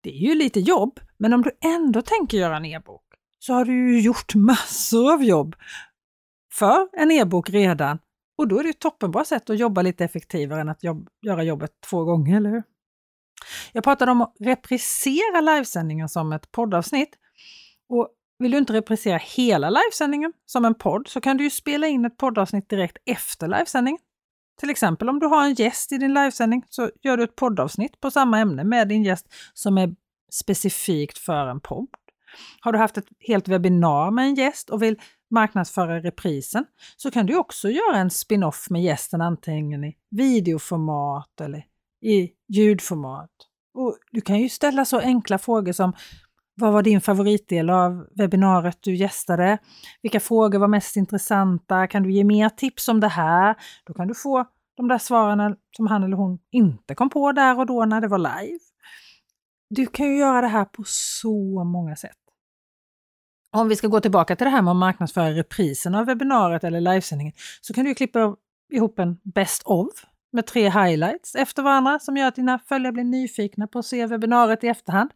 Det 0.02 0.10
är 0.10 0.28
ju 0.28 0.34
lite 0.34 0.60
jobb, 0.60 1.00
men 1.16 1.32
om 1.32 1.42
du 1.42 1.50
ändå 1.64 2.02
tänker 2.02 2.38
göra 2.38 2.56
en 2.56 2.64
e-bok 2.64 3.04
så 3.38 3.52
har 3.52 3.64
du 3.64 3.92
ju 3.92 4.00
gjort 4.00 4.34
massor 4.34 5.12
av 5.12 5.24
jobb 5.24 5.56
för 6.52 6.88
en 6.92 7.10
e-bok 7.10 7.50
redan. 7.50 7.98
Och 8.38 8.48
då 8.48 8.58
är 8.58 8.62
det 8.62 8.70
ett 8.70 8.78
toppenbra 8.78 9.24
sätt 9.24 9.50
att 9.50 9.58
jobba 9.58 9.82
lite 9.82 10.04
effektivare 10.04 10.60
än 10.60 10.68
att 10.68 10.84
jobb 10.84 11.08
göra 11.22 11.42
jobbet 11.42 11.70
två 11.90 12.04
gånger, 12.04 12.36
eller 12.36 12.50
hur? 12.50 12.62
Jag 13.72 13.84
pratade 13.84 14.12
om 14.12 14.22
att 14.22 14.34
reprisera 14.40 15.40
livesändningen 15.40 16.08
som 16.08 16.32
ett 16.32 16.50
poddavsnitt. 16.52 17.16
Och 17.88 18.08
vill 18.38 18.50
du 18.50 18.58
inte 18.58 18.72
reprisera 18.72 19.16
hela 19.16 19.70
livesändningen 19.70 20.32
som 20.46 20.64
en 20.64 20.74
podd 20.74 21.08
så 21.08 21.20
kan 21.20 21.36
du 21.36 21.44
ju 21.44 21.50
spela 21.50 21.86
in 21.86 22.04
ett 22.04 22.16
poddavsnitt 22.16 22.68
direkt 22.68 22.98
efter 23.06 23.48
livesändningen. 23.48 24.00
Till 24.58 24.70
exempel 24.70 25.08
om 25.08 25.18
du 25.18 25.26
har 25.26 25.44
en 25.44 25.54
gäst 25.54 25.92
i 25.92 25.98
din 25.98 26.14
livesändning 26.14 26.64
så 26.68 26.90
gör 27.02 27.16
du 27.16 27.24
ett 27.24 27.36
poddavsnitt 27.36 28.00
på 28.00 28.10
samma 28.10 28.38
ämne 28.38 28.64
med 28.64 28.88
din 28.88 29.04
gäst 29.04 29.26
som 29.54 29.78
är 29.78 29.94
specifikt 30.32 31.18
för 31.18 31.46
en 31.46 31.60
podd. 31.60 31.88
Har 32.60 32.72
du 32.72 32.78
haft 32.78 32.98
ett 32.98 33.08
helt 33.18 33.48
webbinar 33.48 34.10
med 34.10 34.24
en 34.24 34.34
gäst 34.34 34.70
och 34.70 34.82
vill 34.82 34.96
marknadsföra 35.30 36.00
reprisen 36.00 36.64
så 36.96 37.10
kan 37.10 37.26
du 37.26 37.36
också 37.36 37.70
göra 37.70 37.96
en 37.96 38.10
spin-off 38.10 38.70
med 38.70 38.82
gästen 38.82 39.20
antingen 39.20 39.84
i 39.84 39.96
videoformat 40.10 41.40
eller 41.40 41.64
i 42.02 42.30
ljudformat. 42.48 43.30
Och 43.74 43.98
du 44.12 44.20
kan 44.20 44.38
ju 44.38 44.48
ställa 44.48 44.84
så 44.84 44.98
enkla 44.98 45.38
frågor 45.38 45.72
som 45.72 45.92
vad 46.60 46.72
var 46.72 46.82
din 46.82 47.00
favoritdel 47.00 47.70
av 47.70 48.06
webbinariet 48.14 48.78
du 48.80 48.94
gästade? 48.94 49.58
Vilka 50.02 50.20
frågor 50.20 50.58
var 50.58 50.68
mest 50.68 50.96
intressanta? 50.96 51.86
Kan 51.86 52.02
du 52.02 52.12
ge 52.12 52.24
mer 52.24 52.48
tips 52.48 52.88
om 52.88 53.00
det 53.00 53.08
här? 53.08 53.54
Då 53.86 53.94
kan 53.94 54.08
du 54.08 54.14
få 54.14 54.44
de 54.76 54.88
där 54.88 54.98
svaren 54.98 55.56
som 55.76 55.86
han 55.86 56.02
eller 56.02 56.16
hon 56.16 56.38
inte 56.50 56.94
kom 56.94 57.10
på 57.10 57.32
där 57.32 57.58
och 57.58 57.66
då 57.66 57.84
när 57.84 58.00
det 58.00 58.08
var 58.08 58.18
live. 58.18 58.58
Du 59.70 59.86
kan 59.86 60.06
ju 60.06 60.18
göra 60.18 60.40
det 60.40 60.48
här 60.48 60.64
på 60.64 60.82
så 60.86 61.64
många 61.64 61.96
sätt. 61.96 62.16
Om 63.50 63.68
vi 63.68 63.76
ska 63.76 63.88
gå 63.88 64.00
tillbaka 64.00 64.36
till 64.36 64.44
det 64.44 64.50
här 64.50 64.62
med 64.62 64.70
att 64.70 64.76
marknadsföra 64.76 65.30
reprisen 65.30 65.94
av 65.94 66.06
webbinariet 66.06 66.64
eller 66.64 66.80
livesändningen 66.80 67.34
så 67.60 67.74
kan 67.74 67.84
du 67.84 67.94
klippa 67.94 68.36
ihop 68.72 68.98
en 68.98 69.20
best 69.34 69.62
of 69.64 69.88
med 70.32 70.46
tre 70.46 70.70
highlights 70.70 71.34
efter 71.34 71.62
varandra 71.62 71.98
som 71.98 72.16
gör 72.16 72.28
att 72.28 72.34
dina 72.34 72.58
följare 72.58 72.92
blir 72.92 73.04
nyfikna 73.04 73.66
på 73.66 73.78
att 73.78 73.86
se 73.86 74.06
webbinariet 74.06 74.64
i 74.64 74.68
efterhand. 74.68 75.10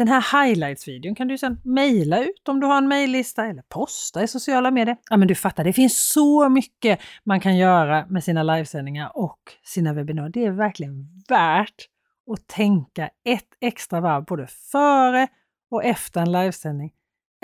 Den 0.00 0.08
här 0.08 0.44
highlights-videon 0.44 1.14
kan 1.14 1.28
du 1.28 1.38
sedan 1.38 1.60
mejla 1.64 2.24
ut 2.24 2.48
om 2.48 2.60
du 2.60 2.66
har 2.66 2.78
en 2.78 2.88
mejllista 2.88 3.46
eller 3.46 3.62
posta 3.62 4.22
i 4.22 4.28
sociala 4.28 4.70
medier. 4.70 4.96
Ja, 5.10 5.16
men 5.16 5.28
du 5.28 5.34
fattar, 5.34 5.64
det 5.64 5.72
finns 5.72 6.12
så 6.12 6.48
mycket 6.48 7.00
man 7.24 7.40
kan 7.40 7.56
göra 7.56 8.06
med 8.06 8.24
sina 8.24 8.42
livesändningar 8.42 9.12
och 9.14 9.38
sina 9.62 9.92
webbinarier. 9.92 10.30
Det 10.30 10.44
är 10.44 10.50
verkligen 10.50 11.22
värt 11.28 11.86
att 12.32 12.46
tänka 12.46 13.10
ett 13.24 13.48
extra 13.60 14.00
varv 14.00 14.24
både 14.24 14.46
före 14.46 15.28
och 15.70 15.84
efter 15.84 16.20
en 16.20 16.32
livesändning 16.32 16.92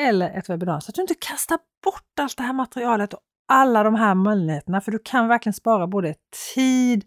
eller 0.00 0.30
ett 0.30 0.50
webbinarium 0.50 0.80
så 0.80 0.90
att 0.90 0.94
du 0.94 1.00
inte 1.00 1.14
kastar 1.14 1.58
bort 1.84 2.20
allt 2.20 2.36
det 2.36 2.42
här 2.42 2.52
materialet 2.52 3.14
och 3.14 3.20
alla 3.48 3.82
de 3.82 3.94
här 3.94 4.14
möjligheterna 4.14 4.80
för 4.80 4.92
du 4.92 4.98
kan 4.98 5.28
verkligen 5.28 5.54
spara 5.54 5.86
både 5.86 6.14
tid 6.54 7.04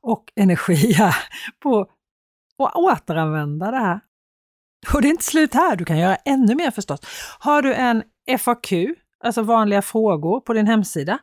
och 0.00 0.32
energi 0.36 0.94
på 1.62 1.80
att 2.58 2.74
återanvända 2.74 3.70
det 3.70 3.78
här. 3.78 4.00
Och 4.94 5.02
det 5.02 5.08
är 5.08 5.10
inte 5.10 5.24
slut 5.24 5.54
här, 5.54 5.76
du 5.76 5.84
kan 5.84 5.98
göra 5.98 6.16
ännu 6.16 6.54
mer 6.54 6.70
förstås. 6.70 7.00
Har 7.38 7.62
du 7.62 7.74
en 7.74 8.02
FAQ, 8.38 8.72
alltså 9.24 9.42
vanliga 9.42 9.82
frågor 9.82 10.40
på 10.40 10.52
din 10.52 10.66
hemsida, 10.66 11.18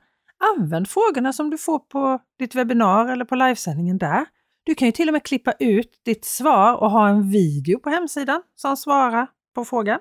använd 0.57 0.89
frågorna 0.89 1.33
som 1.33 1.49
du 1.49 1.57
får 1.57 1.79
på 1.79 2.19
ditt 2.39 2.55
webbinar 2.55 3.11
eller 3.11 3.25
på 3.25 3.35
livesändningen 3.35 3.97
där. 3.97 4.25
Du 4.63 4.75
kan 4.75 4.85
ju 4.85 4.91
till 4.91 5.09
och 5.09 5.13
med 5.13 5.23
klippa 5.23 5.51
ut 5.59 6.01
ditt 6.05 6.25
svar 6.25 6.75
och 6.75 6.91
ha 6.91 7.09
en 7.09 7.29
video 7.29 7.79
på 7.79 7.89
hemsidan 7.89 8.41
som 8.55 8.77
svarar 8.77 9.27
på 9.55 9.65
frågan. 9.65 9.99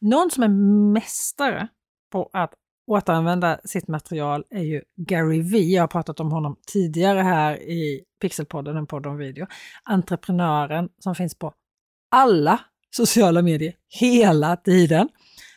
Någon 0.00 0.30
som 0.30 0.42
är 0.42 0.48
mästare 0.92 1.68
på 2.12 2.30
att 2.32 2.52
återanvända 2.86 3.58
sitt 3.64 3.88
material 3.88 4.44
är 4.50 4.62
ju 4.62 4.82
Gary 4.96 5.40
Vee. 5.42 5.74
Jag 5.74 5.82
har 5.82 5.88
pratat 5.88 6.20
om 6.20 6.32
honom 6.32 6.56
tidigare 6.72 7.20
här 7.20 7.62
i 7.62 8.04
Pixelpodden, 8.20 8.76
en 8.76 8.86
podd 8.86 9.06
om 9.06 9.16
video. 9.16 9.46
Entreprenören 9.84 10.88
som 10.98 11.14
finns 11.14 11.38
på 11.38 11.52
alla 12.16 12.60
sociala 12.90 13.42
medier 13.42 13.74
hela 13.88 14.56
tiden. 14.56 15.08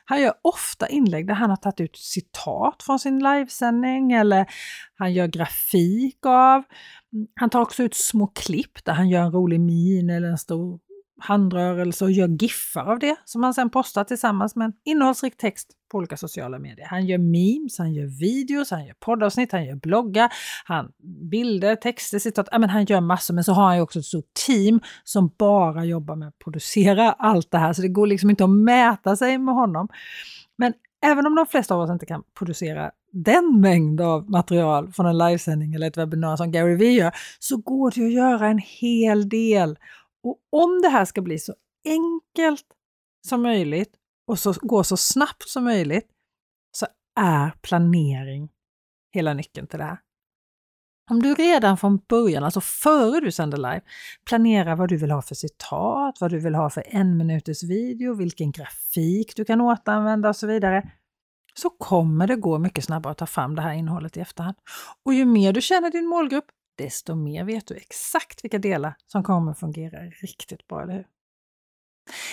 Han 0.05 0.21
gör 0.21 0.33
ofta 0.41 0.87
inlägg 0.87 1.27
där 1.27 1.33
han 1.33 1.49
har 1.49 1.57
tagit 1.57 1.79
ut 1.79 1.97
citat 1.97 2.83
från 2.83 2.99
sin 2.99 3.19
livesändning 3.19 4.11
eller 4.11 4.45
han 4.95 5.13
gör 5.13 5.27
grafik 5.27 6.25
av. 6.25 6.63
Han 7.35 7.49
tar 7.49 7.61
också 7.61 7.83
ut 7.83 7.95
små 7.95 8.27
klipp 8.27 8.85
där 8.85 8.93
han 8.93 9.09
gör 9.09 9.21
en 9.21 9.31
rolig 9.31 9.59
min 9.59 10.09
eller 10.09 10.27
en 10.27 10.37
stor 10.37 10.79
handrörelse 11.21 12.05
och 12.05 12.11
gör 12.11 12.27
giffar 12.27 12.91
av 12.91 12.99
det 12.99 13.15
som 13.25 13.43
han 13.43 13.53
sen 13.53 13.69
postar 13.69 14.03
tillsammans 14.03 14.55
med 14.55 14.65
en 14.65 14.73
innehållsrik 14.85 15.37
text 15.37 15.69
på 15.91 15.97
olika 15.97 16.17
sociala 16.17 16.59
medier. 16.59 16.85
Han 16.85 17.05
gör 17.05 17.17
memes, 17.17 17.77
han 17.77 17.93
gör 17.93 18.19
videos, 18.19 18.71
han 18.71 18.85
gör 18.85 18.93
poddavsnitt, 18.99 19.51
han 19.51 19.65
gör 19.65 19.75
bloggar, 19.75 20.33
han 20.65 20.91
bilder, 21.31 21.75
texter, 21.75 22.19
citat. 22.19 22.47
Ja, 22.51 22.59
men 22.59 22.69
han 22.69 22.85
gör 22.85 23.01
massor, 23.01 23.33
men 23.33 23.43
så 23.43 23.53
har 23.53 23.65
han 23.65 23.75
ju 23.75 23.81
också 23.81 23.99
ett 23.99 24.05
stort 24.05 24.33
team 24.45 24.79
som 25.03 25.31
bara 25.37 25.85
jobbar 25.85 26.15
med 26.15 26.27
att 26.27 26.39
producera 26.39 27.11
allt 27.11 27.51
det 27.51 27.57
här, 27.57 27.73
så 27.73 27.81
det 27.81 27.87
går 27.87 28.07
liksom 28.07 28.29
inte 28.29 28.43
att 28.43 28.49
mäta 28.49 29.15
sig 29.15 29.37
med 29.37 29.55
honom. 29.55 29.87
Men 30.55 30.73
även 31.01 31.27
om 31.27 31.35
de 31.35 31.45
flesta 31.45 31.75
av 31.75 31.81
oss 31.81 31.89
inte 31.89 32.05
kan 32.05 32.23
producera 32.37 32.91
den 33.11 33.61
mängd 33.61 34.01
av 34.01 34.29
material 34.29 34.91
från 34.91 35.05
en 35.05 35.17
livesändning 35.17 35.73
eller 35.73 35.87
ett 35.87 35.97
webbinar 35.97 36.37
som 36.37 36.51
Gary 36.51 36.75
Vee 36.75 36.91
gör, 36.91 37.11
så 37.39 37.57
går 37.57 37.91
det 37.95 38.05
att 38.05 38.13
göra 38.13 38.47
en 38.47 38.61
hel 38.79 39.29
del. 39.29 39.77
Och 40.23 40.39
om 40.51 40.81
det 40.81 40.89
här 40.89 41.05
ska 41.05 41.21
bli 41.21 41.39
så 41.39 41.53
enkelt 41.85 42.65
som 43.27 43.41
möjligt 43.41 43.95
och 44.27 44.39
så, 44.39 44.53
gå 44.61 44.83
så 44.83 44.97
snabbt 44.97 45.49
som 45.49 45.63
möjligt 45.63 46.07
så 46.71 46.85
är 47.19 47.51
planering 47.61 48.49
hela 49.13 49.33
nyckeln 49.33 49.67
till 49.67 49.79
det 49.79 49.85
här. 49.85 49.99
Om 51.11 51.21
du 51.21 51.33
redan 51.33 51.77
från 51.77 51.97
början, 51.97 52.43
alltså 52.43 52.61
före 52.61 53.19
du 53.19 53.31
sänder 53.31 53.57
live, 53.57 53.81
planerar 54.25 54.75
vad 54.75 54.89
du 54.89 54.97
vill 54.97 55.11
ha 55.11 55.21
för 55.21 55.35
citat, 55.35 56.21
vad 56.21 56.31
du 56.31 56.39
vill 56.39 56.55
ha 56.55 56.69
för 56.69 56.83
en 56.87 57.17
minuters 57.17 57.63
video, 57.63 58.13
vilken 58.13 58.51
grafik 58.51 59.35
du 59.35 59.45
kan 59.45 59.61
återanvända 59.61 60.29
och 60.29 60.35
så 60.35 60.47
vidare, 60.47 60.91
så 61.53 61.69
kommer 61.69 62.27
det 62.27 62.35
gå 62.35 62.59
mycket 62.59 62.83
snabbare 62.83 63.11
att 63.11 63.17
ta 63.17 63.25
fram 63.25 63.55
det 63.55 63.61
här 63.61 63.73
innehållet 63.73 64.17
i 64.17 64.19
efterhand. 64.19 64.55
Och 65.05 65.13
ju 65.13 65.25
mer 65.25 65.53
du 65.53 65.61
känner 65.61 65.91
din 65.91 66.07
målgrupp, 66.07 66.45
desto 66.79 67.15
mer 67.15 67.43
vet 67.43 67.67
du 67.67 67.75
exakt 67.75 68.43
vilka 68.43 68.59
delar 68.59 68.95
som 69.07 69.23
kommer 69.23 69.53
fungera 69.53 69.99
riktigt 69.99 70.67
bra, 70.67 70.81
eller 70.81 70.93
hur? 70.93 71.05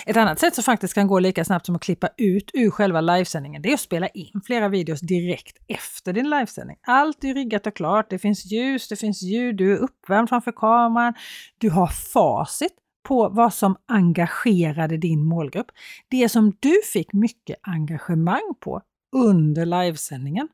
Ett 0.05 0.17
annat 0.17 0.39
sätt 0.39 0.55
som 0.55 0.63
faktiskt 0.63 0.93
kan 0.93 1.07
gå 1.07 1.19
lika 1.19 1.45
snabbt 1.45 1.65
som 1.65 1.75
att 1.75 1.81
klippa 1.81 2.09
ut 2.17 2.51
ur 2.53 2.69
själva 2.69 3.01
livesändningen, 3.01 3.61
det 3.61 3.69
är 3.69 3.73
att 3.73 3.79
spela 3.79 4.07
in 4.07 4.41
flera 4.45 4.69
videos 4.69 4.99
direkt 4.99 5.57
efter 5.67 6.13
din 6.13 6.29
livesändning. 6.29 6.77
Allt 6.81 7.23
är 7.23 7.33
riggat 7.33 7.67
och 7.67 7.75
klart, 7.75 8.09
det 8.09 8.19
finns 8.19 8.51
ljus, 8.51 8.87
det 8.87 8.95
finns 8.95 9.21
ljud, 9.21 9.55
du 9.55 9.73
är 9.73 9.77
uppvärmd 9.77 10.29
framför 10.29 10.51
kameran, 10.51 11.13
du 11.57 11.69
har 11.69 11.87
facit 11.87 12.73
på 13.07 13.29
vad 13.29 13.53
som 13.53 13.75
engagerade 13.85 14.97
din 14.97 15.25
målgrupp. 15.25 15.67
Det 16.07 16.29
som 16.29 16.53
du 16.59 16.81
fick 16.93 17.13
mycket 17.13 17.57
engagemang 17.61 18.53
på 18.59 18.81
under 19.15 19.65
livesändningen, 19.65 20.47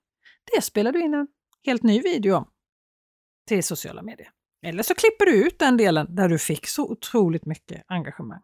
det 0.55 0.61
spelar 0.61 0.91
du 0.91 1.03
in 1.03 1.13
en 1.13 1.27
helt 1.65 1.83
ny 1.83 2.01
video 2.01 2.35
om 2.35 2.45
till 3.47 3.63
sociala 3.63 4.01
medier. 4.01 4.29
Eller 4.65 4.83
så 4.83 4.95
klipper 4.95 5.25
du 5.25 5.47
ut 5.47 5.59
den 5.59 5.77
delen 5.77 6.15
där 6.15 6.29
du 6.29 6.39
fick 6.39 6.67
så 6.67 6.91
otroligt 6.91 7.45
mycket 7.45 7.83
engagemang 7.87 8.41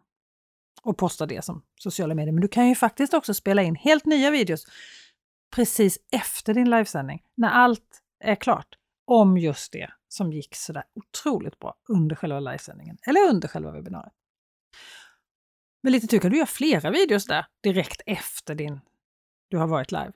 och 0.82 0.98
postar 0.98 1.26
det 1.26 1.44
som 1.44 1.62
sociala 1.80 2.14
medier. 2.14 2.32
Men 2.32 2.40
du 2.40 2.48
kan 2.48 2.68
ju 2.68 2.74
faktiskt 2.74 3.14
också 3.14 3.34
spela 3.34 3.62
in 3.62 3.74
helt 3.74 4.04
nya 4.04 4.30
videos 4.30 4.66
precis 5.54 5.98
efter 6.12 6.54
din 6.54 6.70
livesändning, 6.70 7.22
när 7.36 7.50
allt 7.50 8.00
är 8.24 8.34
klart, 8.34 8.76
om 9.06 9.38
just 9.38 9.72
det 9.72 9.90
som 10.08 10.32
gick 10.32 10.56
sådär 10.56 10.84
otroligt 10.94 11.58
bra 11.58 11.74
under 11.88 12.16
själva 12.16 12.40
livesändningen 12.40 12.98
eller 13.06 13.28
under 13.28 13.48
själva 13.48 13.72
webbinariet. 13.72 14.12
Med 15.82 15.92
lite 15.92 16.06
tur 16.06 16.18
kan 16.18 16.30
du 16.30 16.36
göra 16.36 16.46
flera 16.46 16.90
videos 16.90 17.26
där 17.26 17.46
direkt 17.62 18.02
efter 18.06 18.54
din, 18.54 18.80
du 19.50 19.56
har 19.56 19.66
varit 19.66 19.92
live. 19.92 20.12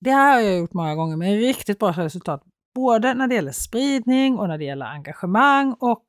Det 0.00 0.10
här 0.10 0.32
har 0.32 0.40
jag 0.40 0.58
gjort 0.58 0.72
många 0.72 0.94
gånger 0.94 1.16
med 1.16 1.38
riktigt 1.38 1.78
bra 1.78 1.92
resultat, 1.92 2.42
både 2.74 3.14
när 3.14 3.28
det 3.28 3.34
gäller 3.34 3.52
spridning 3.52 4.38
och 4.38 4.48
när 4.48 4.58
det 4.58 4.64
gäller 4.64 4.86
engagemang 4.86 5.72
och 5.72 6.04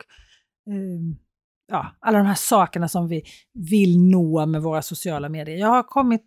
eh, 0.67 1.17
ja, 1.67 1.96
alla 2.00 2.17
de 2.17 2.27
här 2.27 2.36
sakerna 2.36 2.88
som 2.88 3.08
vi 3.08 3.24
vill 3.53 4.00
nå 4.00 4.46
med 4.46 4.62
våra 4.62 4.82
sociala 4.82 5.29
medier. 5.29 5.58
Jag 5.58 5.67
har 5.67 5.84
kommit 5.84 6.22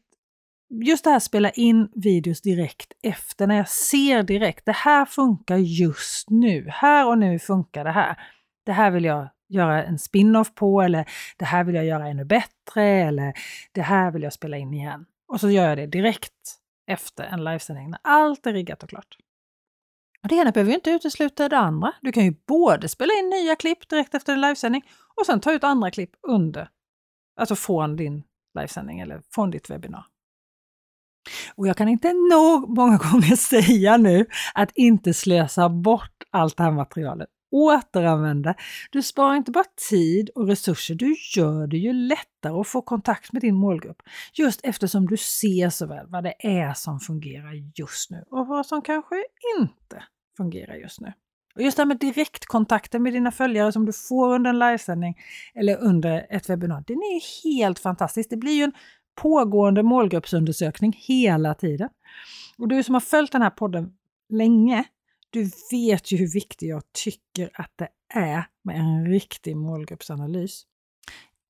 just 0.85 1.05
det 1.05 1.11
här 1.11 1.21
spela 1.21 1.51
in 1.51 1.89
videos 1.95 2.41
direkt 2.41 2.93
efter, 3.03 3.47
när 3.47 3.57
jag 3.57 3.69
ser 3.69 4.23
direkt, 4.23 4.67
det 4.67 4.77
här 4.77 5.05
funkar 5.05 5.57
just 5.57 6.31
nu. 6.31 6.67
Här 6.69 7.09
och 7.09 7.19
nu 7.19 7.39
funkar 7.39 7.85
det 7.85 7.91
här. 7.91 8.19
Det 8.67 8.73
här 8.73 8.91
vill 8.91 9.05
jag 9.05 9.29
göra 9.49 9.85
en 9.85 9.99
spin-off 9.99 10.55
på 10.55 10.83
eller 10.83 11.09
det 11.37 11.45
här 11.45 11.65
vill 11.65 11.75
jag 11.75 11.85
göra 11.85 12.09
ännu 12.09 12.25
bättre 12.25 12.85
eller 12.85 13.33
det 13.73 13.83
här 13.83 14.11
vill 14.11 14.23
jag 14.23 14.33
spela 14.33 14.57
in 14.57 14.75
igen. 14.75 15.07
Och 15.29 15.41
så 15.41 15.51
gör 15.51 15.69
jag 15.69 15.79
det 15.79 15.87
direkt 15.87 16.33
efter 16.87 17.25
en 17.25 17.45
livesändning 17.45 17.91
när 17.91 18.01
allt 18.03 18.47
är 18.47 18.53
riggat 18.53 18.83
och 18.83 18.89
klart. 18.89 19.17
Och 20.27 20.31
det 20.31 20.37
ena 20.37 20.53
behöver 20.53 20.71
ju 20.71 20.75
inte 20.75 20.91
utesluta 20.91 21.49
det 21.49 21.59
andra. 21.59 21.93
Du 22.03 22.13
kan 22.13 22.25
ju 22.25 22.35
både 22.47 22.89
spela 22.89 23.13
in 23.15 23.29
nya 23.29 23.57
klipp 23.57 23.89
direkt 23.89 24.15
efter 24.15 24.33
en 24.33 24.41
livesändning 24.41 24.83
och 25.17 25.27
sen 25.27 25.41
ta 25.41 25.53
ut 25.53 25.65
andra 25.65 25.91
klipp 25.91 26.11
under, 26.29 26.69
alltså 27.41 27.57
från 27.57 27.97
din 27.97 28.23
livesändning 28.59 29.01
eller 29.01 29.23
från 29.35 29.51
ditt 29.51 29.71
webbinar. 29.71 30.07
Och 31.55 31.69
jag 31.69 31.77
kan 31.77 31.89
inte 31.89 32.13
nog 32.13 32.69
många 32.69 32.97
gånger 33.13 33.37
säga 33.37 33.97
nu 33.97 34.27
att 34.55 34.71
inte 34.75 35.15
slösa 35.15 35.69
bort 35.69 36.23
allt 36.31 36.57
det 36.57 36.63
här 36.63 36.71
materialet. 36.71 37.29
Återanvända. 37.51 38.55
Du 38.91 39.03
sparar 39.03 39.35
inte 39.35 39.51
bara 39.51 39.65
tid 39.91 40.31
och 40.35 40.47
resurser, 40.47 40.95
du 40.95 41.17
gör 41.37 41.67
det 41.67 41.79
ju 41.79 41.93
lättare 41.93 42.61
att 42.61 42.69
få 42.69 42.83
kontakt 42.83 43.33
med 43.33 43.43
din 43.43 43.55
målgrupp. 43.55 44.03
Just 44.33 44.61
eftersom 44.63 45.07
du 45.07 45.17
ser 45.17 45.71
så 45.71 45.87
väl 45.87 46.07
vad 46.09 46.25
det 46.25 46.35
är 46.39 46.75
som 46.75 47.01
fungerar 47.01 47.53
just 47.75 48.11
nu 48.11 48.25
och 48.31 48.47
vad 48.47 48.67
som 48.67 48.83
kanske 48.83 49.25
inte 49.61 50.03
fungerar 50.37 50.75
just 50.75 51.01
nu. 51.01 51.13
Och 51.55 51.63
just 51.63 51.77
det 51.77 51.81
här 51.81 51.87
med 51.87 51.99
direktkontakten 51.99 53.03
med 53.03 53.13
dina 53.13 53.33
följare 53.33 53.73
som 53.73 53.87
du 53.87 53.93
får 53.93 54.35
under 54.35 54.51
en 54.51 54.59
livesändning 54.59 55.19
eller 55.55 55.77
under 55.77 56.27
ett 56.31 56.49
webbinar, 56.51 56.85
den 56.87 56.97
är 56.97 57.45
helt 57.45 57.79
fantastisk. 57.79 58.31
Det 58.31 58.37
blir 58.37 58.53
ju 58.53 58.63
en 58.63 58.73
pågående 59.15 59.83
målgruppsundersökning 59.83 60.97
hela 60.99 61.55
tiden. 61.55 61.89
Och 62.59 62.69
du 62.69 62.83
som 62.83 62.95
har 62.95 63.01
följt 63.01 63.33
den 63.33 63.43
här 63.43 63.51
podden 63.51 63.93
länge, 64.29 64.85
du 65.31 65.51
vet 65.71 66.13
ju 66.13 66.17
hur 66.17 66.33
viktig 66.33 66.69
jag 66.69 66.83
tycker 66.93 67.51
att 67.55 67.73
det 67.77 67.89
är 68.15 68.47
med 68.63 68.77
en 68.77 69.07
riktig 69.07 69.57
målgruppsanalys 69.57 70.63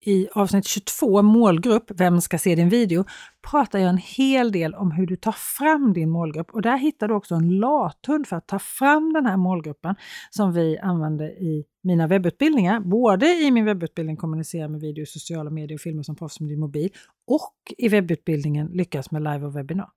i 0.06 0.28
avsnitt 0.32 0.66
22, 0.66 1.22
målgrupp, 1.22 1.90
Vem 1.94 2.20
ska 2.20 2.38
se 2.38 2.54
din 2.54 2.68
video? 2.68 3.04
pratar 3.50 3.78
jag 3.78 3.88
en 3.88 3.98
hel 3.98 4.52
del 4.52 4.74
om 4.74 4.90
hur 4.90 5.06
du 5.06 5.16
tar 5.16 5.32
fram 5.32 5.92
din 5.92 6.10
målgrupp 6.10 6.50
och 6.50 6.62
där 6.62 6.76
hittar 6.76 7.08
du 7.08 7.14
också 7.14 7.34
en 7.34 7.58
lathund 7.58 8.26
för 8.26 8.36
att 8.36 8.46
ta 8.46 8.58
fram 8.58 9.12
den 9.12 9.26
här 9.26 9.36
målgruppen 9.36 9.94
som 10.30 10.52
vi 10.52 10.78
använder 10.78 11.26
i 11.26 11.64
mina 11.82 12.06
webbutbildningar. 12.06 12.80
Både 12.80 13.26
i 13.26 13.50
min 13.50 13.64
webbutbildning 13.64 14.16
Kommunicera 14.16 14.68
med 14.68 14.80
video, 14.80 15.06
sociala 15.06 15.50
medier 15.50 15.76
och 15.76 15.80
filmer 15.80 16.02
som 16.02 16.16
proffs 16.16 16.40
med 16.40 16.48
din 16.48 16.60
mobil 16.60 16.90
och 17.26 17.54
i 17.78 17.88
webbutbildningen 17.88 18.66
Lyckas 18.66 19.10
med 19.10 19.22
live 19.22 19.46
och 19.46 19.56
webbinar. 19.56 19.88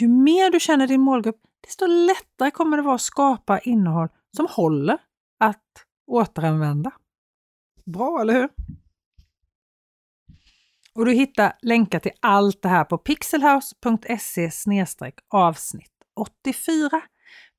Ju 0.00 0.08
mer 0.08 0.50
du 0.50 0.60
känner 0.60 0.86
din 0.86 1.00
målgrupp, 1.00 1.40
desto 1.66 1.86
lättare 1.86 2.50
kommer 2.50 2.76
det 2.76 2.82
vara 2.82 2.94
att 2.94 3.00
skapa 3.00 3.58
innehåll 3.58 4.08
som 4.36 4.46
håller 4.50 4.98
att 5.40 5.62
återanvända. 6.06 6.92
Bra, 7.84 8.20
eller 8.20 8.34
hur? 8.34 8.48
Och 10.96 11.04
du 11.04 11.12
hittar 11.12 11.52
länkar 11.62 11.98
till 11.98 12.12
allt 12.20 12.62
det 12.62 12.68
här 12.68 12.84
på 12.84 12.98
pixelhouse.se 12.98 14.50
avsnitt 15.28 15.92
84. 16.16 16.90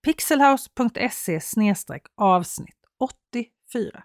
pixelhouse.se 0.05 1.39
avsnitt 2.17 2.75
84. 2.99 4.03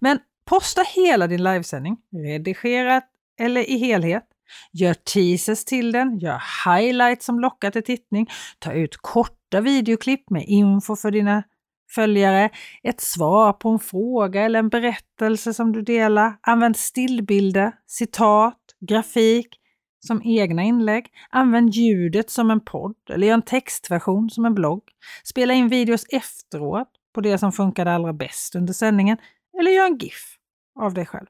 Men 0.00 0.18
posta 0.44 0.82
hela 0.82 1.26
din 1.26 1.44
livesändning, 1.44 1.96
redigerat 2.12 3.04
eller 3.40 3.70
i 3.70 3.78
helhet. 3.78 4.24
Gör 4.72 4.94
teasers 4.94 5.64
till 5.64 5.92
den, 5.92 6.18
gör 6.18 6.42
highlights 6.66 7.26
som 7.26 7.40
lockar 7.40 7.70
till 7.70 7.84
tittning, 7.84 8.26
ta 8.58 8.72
ut 8.72 8.96
korta 8.96 9.60
videoklipp 9.60 10.30
med 10.30 10.44
info 10.46 10.96
för 10.96 11.10
dina 11.10 11.42
följare, 11.94 12.50
ett 12.82 13.00
svar 13.00 13.52
på 13.52 13.68
en 13.68 13.78
fråga 13.78 14.42
eller 14.42 14.58
en 14.58 14.68
berättelse 14.68 15.54
som 15.54 15.72
du 15.72 15.82
delar. 15.82 16.38
Använd 16.40 16.76
stillbilder, 16.76 17.72
citat, 17.86 18.58
grafik 18.80 19.60
som 20.06 20.22
egna 20.24 20.62
inlägg. 20.62 21.06
Använd 21.30 21.70
ljudet 21.70 22.30
som 22.30 22.50
en 22.50 22.60
podd 22.60 22.96
eller 23.10 23.26
gör 23.26 23.34
en 23.34 23.42
textversion 23.42 24.30
som 24.30 24.44
en 24.44 24.54
blogg. 24.54 24.82
Spela 25.24 25.54
in 25.54 25.68
videos 25.68 26.06
efteråt 26.08 26.88
på 27.14 27.20
det 27.20 27.38
som 27.38 27.52
funkade 27.52 27.92
allra 27.92 28.12
bäst 28.12 28.54
under 28.54 28.72
sändningen 28.72 29.18
eller 29.60 29.70
gör 29.70 29.86
en 29.86 29.98
GIF 29.98 30.36
av 30.80 30.94
dig 30.94 31.06
själv. 31.06 31.26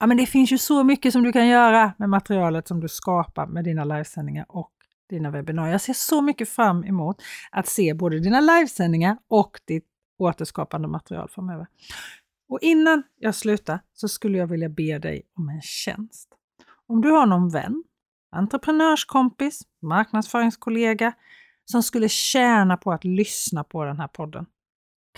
Ja, 0.00 0.06
men 0.06 0.16
det 0.16 0.26
finns 0.26 0.52
ju 0.52 0.58
så 0.58 0.84
mycket 0.84 1.12
som 1.12 1.22
du 1.22 1.32
kan 1.32 1.46
göra 1.46 1.92
med 1.98 2.08
materialet 2.08 2.68
som 2.68 2.80
du 2.80 2.88
skapar 2.88 3.46
med 3.46 3.64
dina 3.64 3.84
livesändningar 3.84 4.46
och 4.48 4.72
dina 5.10 5.30
webbinarier. 5.30 5.72
Jag 5.72 5.80
ser 5.80 5.92
så 5.92 6.22
mycket 6.22 6.48
fram 6.48 6.84
emot 6.84 7.22
att 7.50 7.66
se 7.66 7.94
både 7.94 8.20
dina 8.20 8.40
livesändningar 8.40 9.18
och 9.28 9.60
ditt 9.64 9.86
återskapande 10.18 10.88
material 10.88 11.28
framöver. 11.28 11.66
Och 12.48 12.58
innan 12.62 13.02
jag 13.16 13.34
slutar 13.34 13.80
så 13.92 14.08
skulle 14.08 14.38
jag 14.38 14.46
vilja 14.46 14.68
be 14.68 14.98
dig 14.98 15.22
om 15.36 15.48
en 15.48 15.60
tjänst. 15.62 16.37
Om 16.88 17.00
du 17.00 17.10
har 17.10 17.26
någon 17.26 17.48
vän, 17.48 17.84
entreprenörskompis, 18.32 19.62
marknadsföringskollega 19.82 21.12
som 21.64 21.82
skulle 21.82 22.08
tjäna 22.08 22.76
på 22.76 22.92
att 22.92 23.04
lyssna 23.04 23.64
på 23.64 23.84
den 23.84 24.00
här 24.00 24.08
podden, 24.08 24.46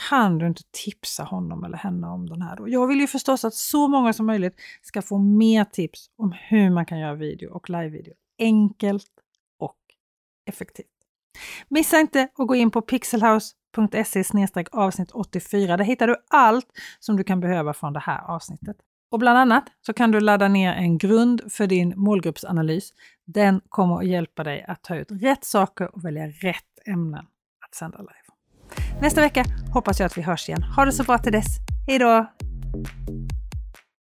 kan 0.08 0.38
du 0.38 0.46
inte 0.46 0.62
tipsa 0.84 1.22
honom 1.22 1.64
eller 1.64 1.76
henne 1.78 2.06
om 2.06 2.28
den 2.28 2.42
här? 2.42 2.56
Då? 2.56 2.68
Jag 2.68 2.86
vill 2.86 3.00
ju 3.00 3.06
förstås 3.06 3.44
att 3.44 3.54
så 3.54 3.88
många 3.88 4.12
som 4.12 4.26
möjligt 4.26 4.60
ska 4.82 5.02
få 5.02 5.18
mer 5.18 5.64
tips 5.64 6.10
om 6.16 6.32
hur 6.32 6.70
man 6.70 6.86
kan 6.86 6.98
göra 6.98 7.14
video 7.14 7.50
och 7.50 7.70
live-video 7.70 8.14
enkelt 8.38 9.10
och 9.58 9.78
effektivt. 10.46 10.86
Missa 11.68 12.00
inte 12.00 12.22
att 12.22 12.48
gå 12.48 12.54
in 12.54 12.70
på 12.70 12.82
pixelhouse.se 12.82 14.66
avsnitt 14.72 15.10
84. 15.12 15.76
Där 15.76 15.84
hittar 15.84 16.06
du 16.06 16.16
allt 16.30 16.66
som 17.00 17.16
du 17.16 17.24
kan 17.24 17.40
behöva 17.40 17.74
från 17.74 17.92
det 17.92 18.00
här 18.00 18.30
avsnittet. 18.30 18.76
Och 19.10 19.18
bland 19.18 19.38
annat 19.38 19.64
så 19.86 19.92
kan 19.92 20.10
du 20.10 20.20
ladda 20.20 20.48
ner 20.48 20.72
en 20.72 20.98
grund 20.98 21.52
för 21.52 21.66
din 21.66 21.92
målgruppsanalys. 21.96 22.90
Den 23.26 23.60
kommer 23.68 23.98
att 23.98 24.06
hjälpa 24.06 24.44
dig 24.44 24.64
att 24.68 24.82
ta 24.82 24.96
ut 24.96 25.08
rätt 25.10 25.44
saker 25.44 25.94
och 25.94 26.04
välja 26.04 26.26
rätt 26.26 26.86
ämnen 26.86 27.24
att 27.66 27.74
sända 27.74 27.98
live. 27.98 29.00
Nästa 29.00 29.20
vecka 29.20 29.44
hoppas 29.72 30.00
jag 30.00 30.06
att 30.06 30.18
vi 30.18 30.22
hörs 30.22 30.48
igen. 30.48 30.62
Ha 30.62 30.84
det 30.84 30.92
så 30.92 31.04
bra 31.04 31.18
till 31.18 31.32
dess. 31.32 31.46
Hej 31.86 31.98
då! 31.98 32.26